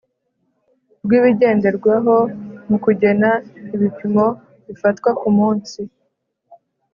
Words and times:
rw 1.03 1.11
ibigenderwaho 1.19 2.15
mu 2.69 2.77
kugena 2.85 3.29
ibipimo 3.75 4.25
bifatwa 4.65 5.09
ku 5.19 5.29
munsi 5.37 5.79